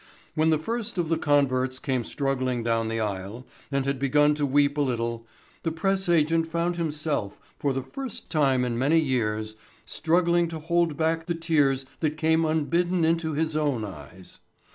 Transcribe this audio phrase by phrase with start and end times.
[0.33, 4.47] When the first of the converts came struggling down the aisle and had begun to
[4.47, 5.27] weep a little,
[5.61, 10.97] the press agent found himself, for the first time in many years, struggling to hold
[10.97, 14.39] back the tears that came unbidden into his own eyes.